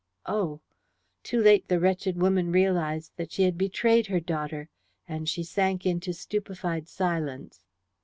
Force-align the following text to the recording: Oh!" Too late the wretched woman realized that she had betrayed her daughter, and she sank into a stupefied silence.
Oh!" 0.25 0.61
Too 1.21 1.39
late 1.41 1.67
the 1.67 1.79
wretched 1.79 2.19
woman 2.19 2.51
realized 2.51 3.11
that 3.17 3.31
she 3.31 3.43
had 3.43 3.55
betrayed 3.55 4.07
her 4.07 4.19
daughter, 4.19 4.67
and 5.07 5.29
she 5.29 5.43
sank 5.43 5.85
into 5.85 6.09
a 6.09 6.13
stupefied 6.13 6.89
silence. 6.89 7.59